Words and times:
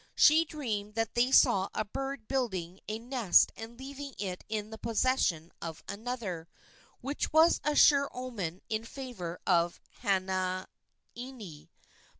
She 0.15 0.45
dreamed 0.45 0.95
that 0.95 1.11
she 1.15 1.31
saw 1.31 1.69
a 1.75 1.85
bird 1.85 2.27
building 2.27 2.79
a 2.87 2.97
nest 2.97 3.51
and 3.55 3.77
leaving 3.77 4.15
it 4.17 4.43
in 4.49 4.71
the 4.71 4.79
possession 4.79 5.51
of 5.61 5.83
another, 5.87 6.47
which 7.01 7.31
was 7.31 7.61
a 7.63 7.75
sure 7.75 8.09
omen 8.11 8.61
in 8.67 8.83
favor 8.83 9.39
of 9.45 9.79
Halaaniani. 10.01 11.69